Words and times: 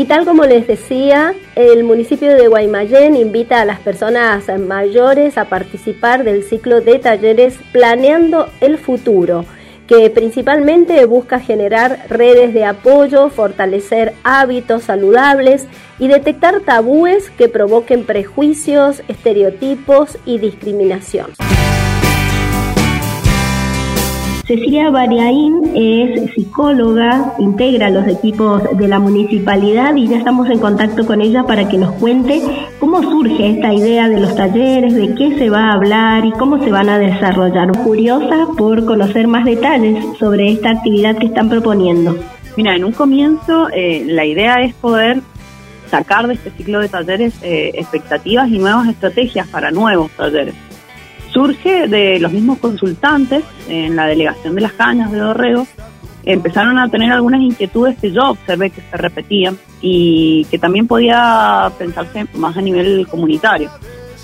Y 0.00 0.06
tal 0.06 0.24
como 0.24 0.46
les 0.46 0.66
decía, 0.66 1.34
el 1.56 1.84
municipio 1.84 2.32
de 2.32 2.48
Guaymallén 2.48 3.16
invita 3.16 3.60
a 3.60 3.66
las 3.66 3.80
personas 3.80 4.46
mayores 4.58 5.36
a 5.36 5.44
participar 5.44 6.24
del 6.24 6.42
ciclo 6.42 6.80
de 6.80 6.98
talleres 6.98 7.58
Planeando 7.70 8.48
el 8.62 8.78
Futuro, 8.78 9.44
que 9.86 10.08
principalmente 10.08 11.04
busca 11.04 11.38
generar 11.38 12.06
redes 12.08 12.54
de 12.54 12.64
apoyo, 12.64 13.28
fortalecer 13.28 14.14
hábitos 14.24 14.84
saludables 14.84 15.66
y 15.98 16.08
detectar 16.08 16.60
tabúes 16.60 17.28
que 17.28 17.50
provoquen 17.50 18.04
prejuicios, 18.04 19.02
estereotipos 19.06 20.16
y 20.24 20.38
discriminación. 20.38 21.26
Cecilia 24.50 24.90
Bariaín 24.90 25.62
es 25.76 26.32
psicóloga, 26.34 27.34
integra 27.38 27.88
los 27.88 28.04
equipos 28.08 28.60
de 28.76 28.88
la 28.88 28.98
municipalidad 28.98 29.94
y 29.94 30.08
ya 30.08 30.16
estamos 30.18 30.50
en 30.50 30.58
contacto 30.58 31.06
con 31.06 31.20
ella 31.20 31.44
para 31.44 31.68
que 31.68 31.78
nos 31.78 31.92
cuente 31.92 32.42
cómo 32.80 33.00
surge 33.00 33.48
esta 33.48 33.72
idea 33.72 34.08
de 34.08 34.18
los 34.18 34.34
talleres, 34.34 34.92
de 34.92 35.14
qué 35.14 35.38
se 35.38 35.50
va 35.50 35.68
a 35.68 35.74
hablar 35.74 36.26
y 36.26 36.32
cómo 36.32 36.58
se 36.58 36.72
van 36.72 36.88
a 36.88 36.98
desarrollar. 36.98 37.70
Curiosa 37.84 38.48
por 38.58 38.84
conocer 38.84 39.28
más 39.28 39.44
detalles 39.44 40.04
sobre 40.18 40.50
esta 40.50 40.70
actividad 40.70 41.16
que 41.16 41.26
están 41.26 41.48
proponiendo. 41.48 42.18
Mira, 42.56 42.74
en 42.74 42.82
un 42.82 42.90
comienzo 42.90 43.68
eh, 43.72 44.02
la 44.08 44.24
idea 44.24 44.56
es 44.62 44.74
poder 44.74 45.20
sacar 45.88 46.26
de 46.26 46.34
este 46.34 46.50
ciclo 46.50 46.80
de 46.80 46.88
talleres 46.88 47.34
eh, 47.42 47.70
expectativas 47.74 48.48
y 48.48 48.58
nuevas 48.58 48.88
estrategias 48.88 49.46
para 49.46 49.70
nuevos 49.70 50.10
talleres 50.16 50.56
surge 51.40 51.88
de 51.88 52.18
los 52.20 52.32
mismos 52.32 52.58
consultantes 52.58 53.42
en 53.66 53.96
la 53.96 54.06
delegación 54.06 54.54
de 54.54 54.60
las 54.60 54.74
cañas 54.74 55.10
de 55.10 55.18
Dorrego. 55.18 55.66
Empezaron 56.22 56.78
a 56.78 56.90
tener 56.90 57.10
algunas 57.10 57.40
inquietudes 57.40 57.98
que 57.98 58.12
yo 58.12 58.32
observé 58.32 58.68
que 58.68 58.82
se 58.82 58.96
repetían 58.98 59.56
y 59.80 60.44
que 60.50 60.58
también 60.58 60.86
podía 60.86 61.72
pensarse 61.78 62.26
más 62.34 62.58
a 62.58 62.60
nivel 62.60 63.06
comunitario. 63.08 63.70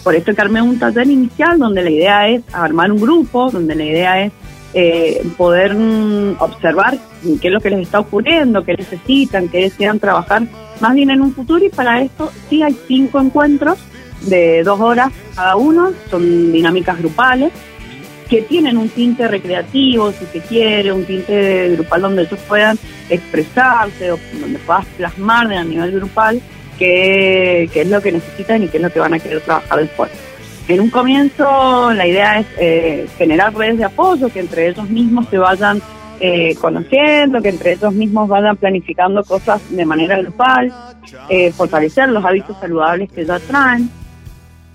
Por 0.05 0.15
eso 0.15 0.35
que 0.35 0.43
armé 0.43 0.61
un 0.61 0.79
taller 0.79 1.07
inicial 1.07 1.59
donde 1.59 1.83
la 1.83 1.91
idea 1.91 2.29
es 2.29 2.43
armar 2.53 2.93
un 2.93 3.01
grupo, 3.01 3.51
donde 3.51 3.75
la 3.75 3.85
idea 3.85 4.23
es 4.23 4.33
eh, 4.75 5.27
poder 5.39 5.75
mm, 5.75 6.37
observar 6.39 6.99
qué 7.41 7.49
es 7.49 7.55
lo 7.55 7.61
que 7.61 7.71
les 7.71 7.81
está 7.81 7.99
ocurriendo, 7.99 8.63
qué 8.63 8.75
necesitan, 8.75 9.49
qué 9.49 9.63
desean 9.63 9.99
trabajar 9.99 10.43
más 10.81 10.95
bien 10.95 11.09
en 11.09 11.23
un 11.23 11.33
futuro 11.33 11.65
y 11.65 11.71
para 11.71 12.03
esto 12.03 12.31
sí 12.51 12.63
hay 12.63 12.77
cinco 12.87 13.19
encuentros 13.23 13.79
de 14.27 14.63
dos 14.63 14.81
horas 14.81 15.13
cada 15.35 15.57
uno, 15.57 15.93
son 16.11 16.53
dinámicas 16.53 16.99
grupales 16.99 17.53
que 18.29 18.43
tienen 18.43 18.77
un 18.77 18.89
tinte 18.89 19.29
recreativo, 19.29 20.13
si 20.13 20.27
se 20.27 20.41
quiere, 20.41 20.93
un 20.93 21.05
tinte 21.05 21.71
grupal 21.77 22.03
donde 22.03 22.23
ellos 22.23 22.41
puedan 22.49 22.79
expresarse 23.09 24.11
o 24.13 24.19
donde 24.41 24.59
puedas 24.59 24.85
plasmar 24.97 25.53
a 25.53 25.65
nivel 25.65 25.93
grupal 25.93 26.41
qué, 26.79 27.71
es 27.73 27.89
lo 27.89 28.01
que 28.01 28.13
necesitan 28.13 28.63
y 28.63 28.69
qué 28.69 28.79
es 28.79 28.83
lo 28.83 28.91
que 28.91 29.01
van 29.01 29.15
a 29.15 29.19
querer 29.19 29.41
trabajar 29.43 29.79
después. 29.79 30.11
En 30.69 30.81
un 30.81 30.91
comienzo 30.91 31.93
la 31.93 32.07
idea 32.07 32.41
es 32.41 32.47
eh, 32.59 33.07
generar 33.17 33.55
redes 33.55 33.79
de 33.79 33.85
apoyo, 33.85 34.29
que 34.29 34.41
entre 34.41 34.69
ellos 34.69 34.89
mismos 34.91 35.29
se 35.29 35.39
vayan 35.39 35.81
eh, 36.19 36.57
conociendo, 36.61 37.41
que 37.41 37.51
entre 37.51 37.75
ellos 37.75 37.93
mismos 37.93 38.29
vayan 38.29 38.57
planificando 38.57 39.23
cosas 39.23 39.61
de 39.71 39.85
manera 39.85 40.19
grupal, 40.19 40.73
eh, 41.29 41.53
fortalecer 41.53 42.09
los 42.09 42.25
hábitos 42.25 42.59
saludables 42.59 43.13
que 43.13 43.25
ya 43.25 43.39
traen 43.39 43.89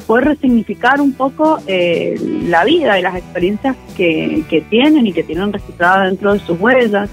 poder 0.02 0.26
resignificar 0.26 1.02
un 1.02 1.14
poco 1.14 1.60
eh, 1.68 2.20
la 2.48 2.64
vida 2.66 3.00
y 3.00 3.02
las 3.02 3.16
experiencias 3.16 3.76
que, 3.96 4.44
que, 4.50 4.62
tienen 4.62 5.08
y 5.08 5.14
que 5.14 5.24
tienen 5.24 5.54
registradas 5.54 6.10
dentro 6.10 6.34
de 6.34 6.40
sus 6.40 6.60
huellas, 6.60 7.10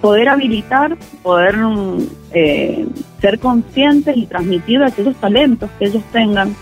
poder 0.00 0.28
habilitar, 0.28 0.96
poder 1.22 1.56
eh, 2.32 2.86
ser 3.20 3.38
conscientes 3.38 4.16
y 4.16 4.26
transmitir 4.26 4.82
aquellos 4.82 5.16
talentos 5.16 5.70
que 5.78 5.86
ellos 5.86 6.02
tengan, 6.12 6.54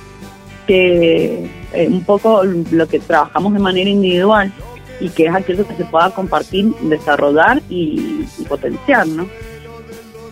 que 0.67 1.49
eh, 1.73 1.89
un 1.89 2.03
poco 2.05 2.43
lo 2.45 2.89
que 2.89 2.99
trabajamos 2.99 3.53
de 3.53 3.59
manera 3.59 3.89
individual 3.89 4.53
y 5.01 5.11
que 5.11 5.27
es 5.27 5.35
aquello 5.35 5.67
que 5.67 5.75
se 5.75 5.85
pueda 5.85 6.11
compartir, 6.11 6.75
desarrollar 6.83 7.63
y, 7.69 8.27
y 8.39 8.45
potenciar, 8.45 9.07
¿no? 9.07 9.27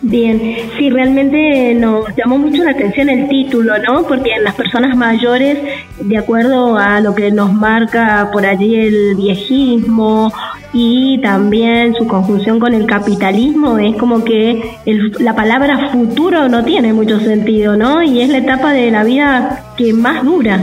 Bien, 0.07 0.69
sí, 0.77 0.91
realmente 0.91 1.73
nos 1.73 2.15
llamó 2.15 2.37
mucho 2.37 2.63
la 2.63 2.71
atención 2.71 3.09
el 3.09 3.27
título, 3.27 3.73
¿no? 3.79 4.03
Porque 4.03 4.33
en 4.33 4.43
las 4.43 4.53
personas 4.53 4.95
mayores, 4.95 5.57
de 5.99 6.17
acuerdo 6.19 6.77
a 6.77 7.01
lo 7.01 7.15
que 7.15 7.31
nos 7.31 7.51
marca 7.51 8.29
por 8.31 8.45
allí 8.45 8.75
el 8.75 9.15
viejismo 9.15 10.31
y 10.73 11.19
también 11.23 11.95
su 11.95 12.05
conjunción 12.05 12.59
con 12.59 12.75
el 12.75 12.85
capitalismo, 12.85 13.79
es 13.79 13.97
como 13.97 14.23
que 14.23 14.77
la 15.19 15.35
palabra 15.35 15.89
futuro 15.89 16.49
no 16.49 16.63
tiene 16.63 16.93
mucho 16.93 17.19
sentido, 17.19 17.75
¿no? 17.75 18.03
Y 18.03 18.21
es 18.21 18.29
la 18.29 18.37
etapa 18.37 18.73
de 18.73 18.91
la 18.91 19.03
vida 19.03 19.73
que 19.75 19.91
más 19.91 20.23
dura. 20.23 20.59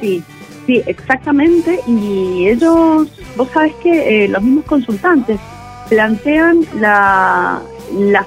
Sí, 0.00 0.22
sí, 0.68 0.82
exactamente. 0.86 1.80
Y 1.88 2.46
ellos, 2.46 3.08
vos 3.36 3.48
sabés 3.52 3.74
que 3.82 4.24
eh, 4.24 4.28
los 4.28 4.40
mismos 4.40 4.66
consultantes 4.66 5.40
plantean 5.88 6.60
la, 6.78 7.62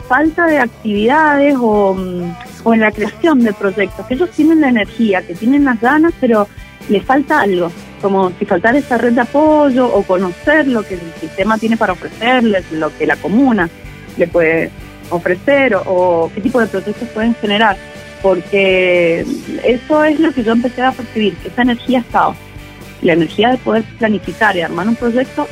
falta 0.08 0.48
de 0.48 0.60
actividades 0.60 1.56
o, 1.60 1.96
en 1.96 2.80
la 2.80 2.92
creación 2.92 3.44
de 3.44 3.54
proyectos, 3.54 4.06
que 4.06 4.16
ellos 4.16 4.30
tienen 4.32 4.62
la 4.62 4.70
energía, 4.70 5.22
que 5.22 5.36
tienen 5.36 5.66
las 5.66 5.80
ganas, 5.80 6.14
pero 6.20 6.48
les 6.90 7.04
falta 7.04 7.42
algo, 7.42 7.72
como 8.02 8.32
si 8.38 8.46
faltara 8.46 8.78
esa 8.78 8.98
red 8.98 9.14
de 9.14 9.22
apoyo 9.22 9.88
o 9.88 10.04
conocer 10.04 10.68
lo 10.68 10.84
que 10.84 10.96
el 10.96 11.02
sistema 11.20 11.58
tiene 11.58 11.78
para 11.78 11.94
ofrecerles, 11.94 12.72
lo 12.72 12.96
que 12.98 13.06
la 13.06 13.16
comuna 13.16 13.70
le 14.18 14.28
puede 14.28 14.72
ofrecer 15.10 15.76
o, 15.76 15.82
o 15.86 16.32
qué 16.34 16.42
tipo 16.42 16.60
de 16.60 16.68
proyectos 16.68 17.08
pueden 17.10 17.36
generar, 17.36 17.78
porque 18.22 19.26
eso 19.64 20.04
es 20.04 20.20
lo 20.20 20.32
que 20.32 20.44
yo 20.44 20.52
empecé 20.52 20.82
a 20.82 20.92
percibir, 20.92 21.36
que 21.38 21.50
esa 21.50 21.62
energía 21.62 22.00
estaba. 22.00 22.36
La 23.02 23.14
energía 23.14 23.50
de 23.50 23.58
poder 23.58 23.84
planificar 23.98 24.56
y 24.56 24.62
armar 24.62 24.88
un 24.88 24.96
proyecto, 24.96 25.48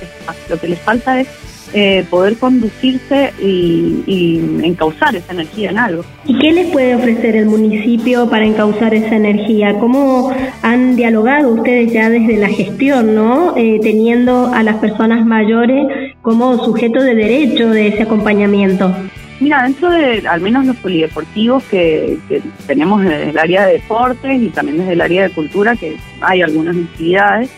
lo 0.49 0.59
que 0.59 0.67
les 0.67 0.79
falta 0.79 1.19
es 1.19 1.27
eh, 1.73 2.05
poder 2.09 2.37
conducirse 2.37 3.33
y, 3.39 4.03
y, 4.07 4.59
encauzar 4.63 5.15
esa 5.15 5.33
energía 5.33 5.69
en 5.69 5.77
algo. 5.77 6.03
¿Y 6.25 6.37
qué 6.39 6.51
les 6.51 6.71
puede 6.71 6.95
ofrecer 6.95 7.35
el 7.35 7.45
municipio 7.45 8.29
para 8.29 8.45
encauzar 8.45 8.93
esa 8.93 9.15
energía? 9.15 9.77
¿Cómo 9.79 10.31
han 10.61 10.95
dialogado 10.95 11.49
ustedes 11.49 11.93
ya 11.93 12.09
desde 12.09 12.37
la 12.37 12.49
gestión, 12.49 13.13
no? 13.15 13.55
Eh, 13.55 13.79
teniendo 13.81 14.51
a 14.53 14.63
las 14.63 14.77
personas 14.77 15.25
mayores 15.25 16.13
como 16.21 16.63
sujeto 16.63 17.01
de 17.01 17.15
derecho 17.15 17.69
de 17.69 17.87
ese 17.89 18.03
acompañamiento. 18.03 18.93
Mira, 19.39 19.63
dentro 19.63 19.89
de 19.89 20.27
al 20.27 20.41
menos 20.41 20.65
los 20.65 20.75
polideportivos 20.77 21.63
que, 21.65 22.17
que, 22.27 22.41
tenemos 22.67 23.01
desde 23.01 23.29
el 23.29 23.37
área 23.37 23.65
de 23.65 23.73
deportes 23.73 24.41
y 24.41 24.49
también 24.49 24.79
desde 24.79 24.93
el 24.93 25.01
área 25.01 25.23
de 25.23 25.29
cultura, 25.29 25.75
que 25.75 25.95
hay 26.19 26.41
algunas 26.41 26.75
actividades, 26.75 27.49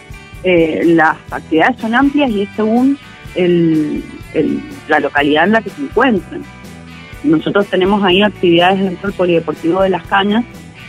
eh, 0.43 0.81
las 0.85 1.17
actividades 1.31 1.79
son 1.79 1.95
amplias 1.95 2.29
y 2.31 2.41
es 2.43 2.49
según 2.55 2.97
el, 3.35 4.03
la 4.87 4.99
localidad 4.99 5.45
en 5.45 5.51
la 5.51 5.61
que 5.61 5.69
se 5.69 5.81
encuentren. 5.81 6.43
Nosotros 7.23 7.67
tenemos 7.67 8.03
ahí 8.03 8.21
actividades 8.21 8.79
dentro 8.79 9.09
del 9.09 9.17
Polideportivo 9.17 9.81
de 9.81 9.89
Las 9.89 10.05
Cañas 10.07 10.43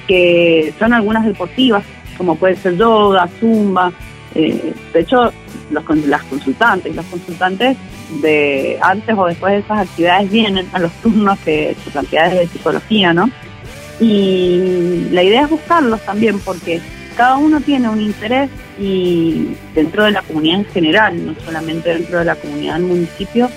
que 0.07 0.75
son 0.79 0.93
algunas 0.93 1.25
deportivas, 1.25 1.85
como 2.17 2.37
puede 2.37 2.57
ser 2.57 2.77
yoga, 2.77 3.29
zumba. 3.39 3.93
Eh, 4.35 4.75
de 4.93 5.01
hecho, 5.01 5.33
los, 5.71 5.85
las 6.07 6.23
consultantes, 6.25 6.95
los 6.95 7.07
consultantes 7.07 7.77
de 8.21 8.79
antes 8.81 9.17
o 9.17 9.27
después 9.27 9.53
de 9.55 9.59
esas 9.61 9.89
actividades 9.89 10.31
vienen 10.31 10.67
a 10.73 10.79
los 10.79 10.93
turnos 10.95 11.39
que 11.41 11.77
se 11.83 11.91
plantean 11.91 12.35
de 12.35 12.47
psicología, 12.47 13.13
¿no? 13.13 13.31
Y 14.01 15.09
la 15.11 15.23
idea 15.23 15.43
es 15.43 15.51
buscarlos 15.51 16.01
también 16.05 16.39
porque 16.41 16.81
cada 17.13 17.37
uno 17.37 17.61
tiene 17.61 17.89
un 17.89 18.01
interés 18.01 18.51
y 18.79 19.57
dentro 19.75 20.05
de 20.05 20.13
la 20.13 20.23
comunidad 20.23 20.61
en 20.61 20.65
general, 20.67 21.27
no 21.27 21.35
solamente 21.45 21.91
dentro 21.91 22.19
de 22.19 22.25
la 22.25 22.37
comunidad 22.37 22.75
del 22.75 22.85
municipio, 22.85 23.49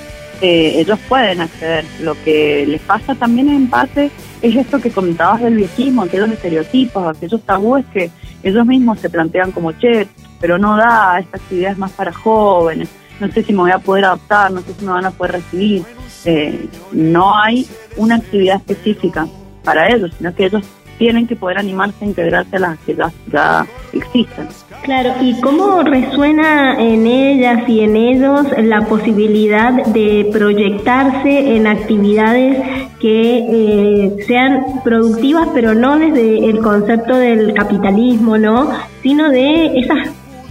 eh, 0.41 0.73
ellos 0.79 0.99
pueden 1.07 1.41
acceder. 1.41 1.85
Lo 2.01 2.15
que 2.23 2.65
les 2.67 2.81
pasa 2.81 3.15
también 3.15 3.49
en 3.49 3.69
base 3.69 4.11
es 4.41 4.55
esto 4.55 4.79
que 4.79 4.91
comentabas 4.91 5.41
del 5.41 5.55
viejismo, 5.55 6.03
aquellos 6.03 6.31
estereotipos, 6.31 7.15
aquellos 7.15 7.41
tabúes 7.41 7.85
que 7.93 8.11
ellos 8.43 8.65
mismos 8.65 8.99
se 8.99 9.09
plantean 9.09 9.51
como, 9.51 9.71
che, 9.71 10.07
pero 10.39 10.57
no 10.57 10.77
da, 10.77 11.17
esta 11.19 11.37
actividad 11.37 11.71
es 11.71 11.77
más 11.77 11.91
para 11.91 12.11
jóvenes, 12.11 12.89
no 13.19 13.31
sé 13.31 13.43
si 13.43 13.53
me 13.53 13.59
voy 13.59 13.71
a 13.71 13.79
poder 13.79 14.05
adaptar, 14.05 14.51
no 14.51 14.61
sé 14.61 14.73
si 14.77 14.85
me 14.85 14.91
van 14.91 15.05
a 15.05 15.11
poder 15.11 15.33
recibir. 15.33 15.83
Eh, 16.25 16.67
no 16.91 17.37
hay 17.37 17.67
una 17.97 18.15
actividad 18.15 18.57
específica 18.57 19.27
para 19.63 19.87
ellos, 19.87 20.11
sino 20.17 20.33
que 20.35 20.45
ellos 20.45 20.63
tienen 20.97 21.27
que 21.27 21.35
poder 21.35 21.57
animarse 21.57 22.03
a 22.03 22.07
integrarse 22.07 22.55
a 22.55 22.59
las 22.59 22.79
que 22.79 22.95
ya, 22.95 23.65
existen. 23.93 24.47
Claro, 24.83 25.13
¿y 25.21 25.39
cómo 25.41 25.81
resuena 25.81 26.79
en 26.79 27.07
ellas 27.07 27.67
y 27.67 27.81
en 27.81 27.95
ellos 27.95 28.45
la 28.57 28.81
posibilidad 28.81 29.71
de 29.87 30.29
proyectarse 30.31 31.55
en 31.55 31.67
actividades 31.67 32.57
que 32.99 33.37
eh, 33.37 34.15
sean 34.27 34.81
productivas, 34.83 35.49
pero 35.53 35.73
no 35.73 35.97
desde 35.97 36.49
el 36.49 36.59
concepto 36.59 37.17
del 37.17 37.53
capitalismo, 37.53 38.37
¿no? 38.37 38.69
Sino 39.01 39.29
de 39.29 39.79
esas 39.79 40.09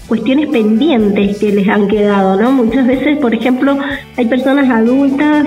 cuestiones 0.09 0.49
pendientes 0.49 1.39
que 1.39 1.53
les 1.53 1.69
han 1.69 1.89
quedado, 1.89 2.41
¿no? 2.41 2.53
Muchas 2.53 2.87
veces, 2.87 3.19
por 3.19 3.35
ejemplo, 3.35 3.79
hay 4.17 4.27
personas 4.27 4.69
adultas 4.69 5.47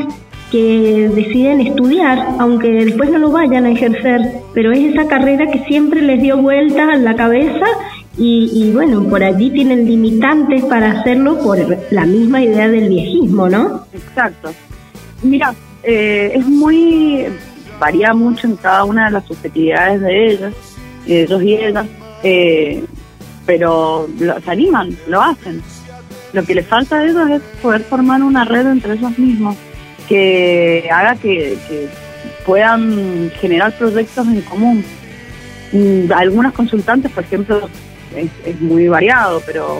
que 0.51 1.09
deciden 1.13 1.61
estudiar, 1.61 2.35
aunque 2.39 2.69
después 2.71 3.09
no 3.09 3.19
lo 3.19 3.31
vayan 3.31 3.65
a 3.65 3.71
ejercer, 3.71 4.21
pero 4.53 4.71
es 4.71 4.93
esa 4.93 5.07
carrera 5.07 5.45
que 5.51 5.63
siempre 5.65 6.01
les 6.01 6.21
dio 6.21 6.37
vueltas 6.37 6.95
en 6.95 7.03
la 7.03 7.15
cabeza 7.15 7.65
y, 8.19 8.71
bueno, 8.73 9.03
por 9.03 9.23
allí 9.23 9.51
tienen 9.51 9.85
limitantes 9.85 10.65
para 10.65 10.91
hacerlo 10.91 11.37
por 11.37 11.59
la 11.91 12.05
misma 12.05 12.41
idea 12.41 12.67
del 12.67 12.89
viejismo, 12.89 13.47
¿no? 13.47 13.85
Exacto. 13.93 14.51
Mira, 15.21 15.53
eh, 15.83 16.31
es 16.33 16.47
muy, 16.47 17.25
varía 17.79 18.15
mucho 18.15 18.47
en 18.47 18.55
cada 18.55 18.85
una 18.85 19.05
de 19.05 19.11
las 19.11 19.25
subjetividades 19.25 20.01
de 20.01 20.27
ellos, 20.31 20.53
de 21.05 21.23
ellos 21.23 21.43
y 21.43 21.53
ellas, 21.53 21.85
eh, 22.23 22.83
pero 23.45 24.07
se 24.43 24.51
animan, 24.51 24.97
lo 25.07 25.21
hacen. 25.21 25.61
Lo 26.33 26.43
que 26.43 26.55
les 26.55 26.65
falta 26.65 26.97
a 26.97 27.05
ellos 27.05 27.29
es 27.29 27.41
poder 27.61 27.81
formar 27.81 28.23
una 28.23 28.45
red 28.45 28.65
entre 28.65 28.93
ellos 28.93 29.17
mismos 29.19 29.55
que 30.07 30.89
haga 30.91 31.15
que, 31.15 31.57
puedan 32.45 33.29
generar 33.41 33.77
proyectos 33.77 34.25
en 34.27 34.41
común. 34.41 34.83
Mm, 35.73 36.11
algunas 36.13 36.53
consultantes, 36.53 37.11
por 37.11 37.23
ejemplo, 37.23 37.69
es, 38.15 38.61
muy 38.61 38.87
variado, 38.87 39.41
pero 39.45 39.77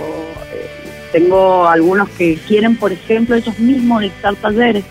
eh, 0.53 0.68
tengo 1.13 1.65
algunos 1.65 2.09
que 2.09 2.35
quieren, 2.47 2.75
por 2.75 2.91
ejemplo, 2.91 3.35
ellos 3.35 3.57
mismos 3.57 4.01
dictar 4.01 4.35
talleres 4.35 4.83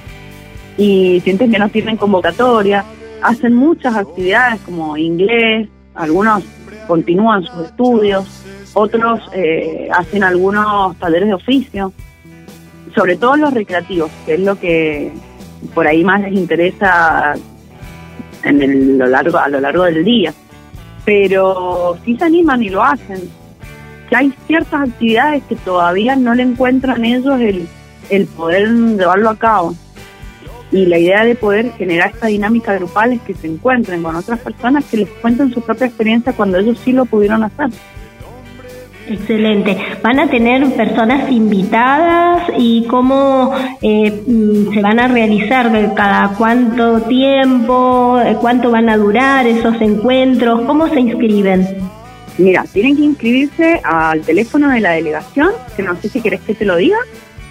y 0.79 1.21
sienten 1.21 1.51
que 1.51 1.59
no 1.59 1.69
tienen 1.69 1.97
convocatoria, 1.97 2.85
hacen 3.23 3.55
muchas 3.55 3.95
actividades 3.95 4.61
como 4.63 4.97
inglés, 4.97 5.69
algunos 5.95 6.45
continúan 6.87 7.45
sus 7.45 7.67
estudios, 7.67 8.43
otros 8.75 9.21
eh, 9.33 9.89
hacen 9.93 10.23
algunos 10.23 10.97
talleres 10.99 11.29
de 11.29 11.35
oficio, 11.35 11.93
sobre 12.97 13.17
todo 13.17 13.37
los 13.37 13.55
recreativos, 13.55 14.11
que 14.25 14.35
es 14.35 14.41
lo 14.41 14.59
que 14.59 15.13
por 15.75 15.87
ahí 15.87 16.03
más 16.03 16.23
les 16.23 16.33
interesa 16.33 17.35
en 18.43 18.99
lo 18.99 19.07
largo, 19.07 19.39
a 19.39 19.49
lo 19.49 19.61
largo 19.61 19.85
del 19.85 20.05
día 20.05 20.33
pero 21.07 21.97
sí 22.05 22.17
se 22.19 22.25
animan 22.25 22.63
y 22.63 22.69
lo 22.69 22.83
hacen. 22.83 23.31
Que 24.11 24.17
hay 24.17 24.35
ciertas 24.47 24.91
actividades 24.91 25.43
que 25.45 25.57
todavía 25.57 26.17
no 26.17 26.35
le 26.35 26.43
encuentran 26.43 27.05
ellos 27.05 27.41
el, 27.41 27.67
el 28.11 28.27
poder 28.27 28.69
llevarlo 28.69 29.31
a 29.31 29.37
cabo. 29.37 29.75
Y 30.73 30.87
la 30.87 30.99
idea 30.99 31.25
de 31.25 31.37
poder 31.37 31.73
generar 31.75 32.11
esta 32.13 32.27
dinámica 32.27 32.75
grupal 32.75 33.13
es 33.13 33.21
que 33.23 33.35
se 33.35 33.47
encuentren 33.47 34.03
con 34.03 34.17
otras 34.17 34.41
personas 34.41 34.85
que 34.85 34.99
les 34.99 35.09
cuenten 35.09 35.55
su 35.55 35.61
propia 35.61 35.87
experiencia 35.87 36.33
cuando 36.33 36.59
ellos 36.59 36.79
sí 36.85 36.93
lo 36.93 37.05
pudieron 37.05 37.45
hacer. 37.45 37.69
Excelente. 39.09 39.79
¿Van 40.03 40.19
a 40.19 40.29
tener 40.29 40.69
personas 40.75 41.31
invitadas 41.31 42.43
y 42.59 42.85
cómo 42.87 43.55
eh, 43.81 44.11
mm, 44.27 44.75
se 44.75 44.81
van 44.81 44.99
a 44.99 45.07
realizar? 45.07 45.71
¿Cada 45.95 46.31
cuánto 46.31 47.03
tiempo? 47.03 48.19
Eh, 48.21 48.37
¿Cuánto 48.41 48.73
van 48.73 48.89
a 48.89 48.97
durar 48.97 49.47
esos 49.47 49.81
encuentros? 49.81 50.63
¿Cómo 50.63 50.89
se 50.89 50.99
inscriben? 51.01 51.65
Mira, 52.39 52.65
tienen 52.73 52.97
que 52.97 53.03
inscribirse 53.03 53.81
al 53.85 54.23
teléfono 54.23 54.71
de 54.71 54.81
la 54.81 54.91
delegación, 54.93 55.51
que 55.77 55.83
no 55.83 55.95
sé 55.97 56.09
si 56.09 56.21
querés 56.21 56.41
que 56.41 56.55
te 56.55 56.65
lo 56.65 56.77
diga. 56.77 56.97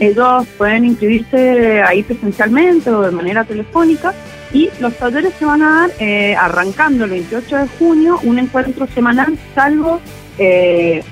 Ellos 0.00 0.46
pueden 0.56 0.84
inscribirse 0.84 1.82
ahí 1.82 2.02
presencialmente 2.02 2.90
o 2.90 3.02
de 3.02 3.10
manera 3.10 3.44
telefónica 3.44 4.14
y 4.52 4.70
los 4.80 4.94
talleres 4.94 5.34
se 5.38 5.44
van 5.44 5.62
a 5.62 5.70
dar 5.70 5.90
eh, 5.98 6.36
arrancando 6.36 7.04
el 7.04 7.10
28 7.10 7.56
de 7.56 7.68
junio, 7.78 8.20
un 8.22 8.38
encuentro 8.38 8.86
semanal, 8.86 9.36
salvo 9.54 10.00
eh, 10.38 11.02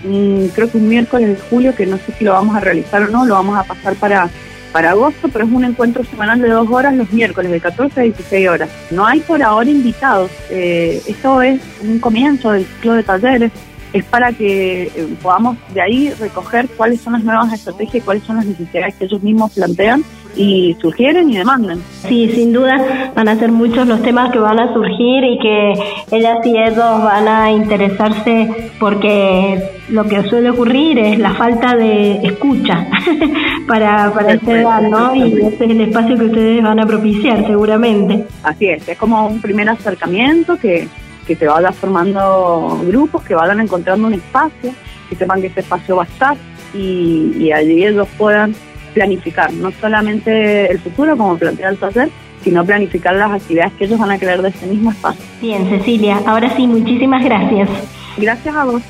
creo 0.54 0.70
que 0.70 0.78
un 0.78 0.88
miércoles 0.88 1.28
de 1.28 1.36
julio, 1.50 1.74
que 1.74 1.84
no 1.84 1.98
sé 1.98 2.12
si 2.16 2.24
lo 2.24 2.32
vamos 2.32 2.56
a 2.56 2.60
realizar 2.60 3.02
o 3.02 3.08
no, 3.08 3.26
lo 3.26 3.34
vamos 3.34 3.58
a 3.58 3.64
pasar 3.64 3.96
para 3.96 4.30
para 4.76 4.90
agosto, 4.90 5.30
pero 5.32 5.46
es 5.46 5.50
un 5.50 5.64
encuentro 5.64 6.04
semanal 6.04 6.38
de 6.38 6.50
dos 6.50 6.68
horas 6.70 6.94
los 6.94 7.10
miércoles, 7.10 7.50
de 7.50 7.60
14 7.60 7.98
a 7.98 8.02
16 8.02 8.46
horas. 8.46 8.68
No 8.90 9.06
hay 9.06 9.20
por 9.20 9.42
ahora 9.42 9.70
invitados. 9.70 10.30
Eh, 10.50 11.00
esto 11.06 11.40
es 11.40 11.62
un 11.82 11.98
comienzo 11.98 12.50
del 12.50 12.66
ciclo 12.66 12.92
de 12.92 13.02
talleres. 13.02 13.52
Es 13.94 14.04
para 14.04 14.32
que 14.32 14.82
eh, 14.82 15.16
podamos 15.22 15.56
de 15.72 15.80
ahí 15.80 16.12
recoger 16.20 16.68
cuáles 16.76 17.00
son 17.00 17.14
las 17.14 17.24
nuevas 17.24 17.50
estrategias 17.54 18.04
cuáles 18.04 18.24
son 18.24 18.36
las 18.36 18.44
necesidades 18.44 18.94
que 18.96 19.06
ellos 19.06 19.22
mismos 19.22 19.54
plantean 19.54 20.04
y 20.36 20.76
sugieren 20.78 21.30
y 21.30 21.38
demandan. 21.38 21.80
Sí, 22.06 22.30
sin 22.34 22.52
duda 22.52 23.12
van 23.14 23.28
a 23.28 23.36
ser 23.36 23.50
muchos 23.52 23.88
los 23.88 24.02
temas 24.02 24.30
que 24.30 24.38
van 24.38 24.58
a 24.60 24.74
surgir 24.74 25.24
y 25.24 25.38
que 25.38 25.72
ellas 26.10 26.38
y 26.44 26.50
ellos 26.50 27.02
van 27.02 27.26
a 27.26 27.50
interesarse 27.50 28.70
porque 28.78 29.70
lo 29.88 30.04
que 30.04 30.22
suele 30.24 30.50
ocurrir 30.50 30.98
es 30.98 31.18
la 31.18 31.32
falta 31.34 31.76
de 31.76 32.20
escucha 32.26 32.86
para, 33.66 34.12
para 34.12 34.32
esta 34.34 34.52
edad, 34.52 34.82
¿no? 34.82 35.14
Y 35.14 35.32
ese 35.40 35.64
es 35.64 35.70
el 35.70 35.80
espacio 35.80 36.16
que 36.16 36.24
ustedes 36.24 36.62
van 36.62 36.78
a 36.78 36.86
propiciar 36.86 37.46
seguramente. 37.46 38.26
Así 38.42 38.68
es, 38.68 38.88
es 38.88 38.98
como 38.98 39.26
un 39.26 39.40
primer 39.40 39.68
acercamiento 39.68 40.56
que, 40.56 40.88
que 41.26 41.36
se 41.36 41.46
vaya 41.46 41.72
formando 41.72 42.80
grupos, 42.86 43.22
que 43.22 43.34
vayan 43.34 43.60
encontrando 43.60 44.06
un 44.06 44.14
espacio, 44.14 44.72
que 45.08 45.16
sepan 45.16 45.40
que 45.40 45.48
ese 45.48 45.60
espacio 45.60 45.96
va 45.96 46.04
a 46.04 46.06
estar 46.06 46.36
y, 46.74 47.32
y 47.38 47.52
allí 47.52 47.84
ellos 47.84 48.08
puedan 48.16 48.54
planificar, 48.94 49.52
no 49.52 49.70
solamente 49.72 50.70
el 50.70 50.78
futuro 50.78 51.16
como 51.16 51.36
plantea 51.36 51.68
el 51.68 51.76
taller, 51.76 52.08
sino 52.42 52.64
planificar 52.64 53.14
las 53.14 53.32
actividades 53.32 53.72
que 53.74 53.84
ellos 53.84 53.98
van 53.98 54.12
a 54.12 54.18
crear 54.18 54.40
de 54.40 54.48
ese 54.48 54.66
mismo 54.66 54.90
espacio. 54.90 55.22
Bien, 55.40 55.68
Cecilia, 55.68 56.20
ahora 56.26 56.54
sí, 56.56 56.66
muchísimas 56.66 57.22
gracias. 57.22 57.68
Gracias 58.16 58.54
a 58.54 58.64
vos. 58.64 58.82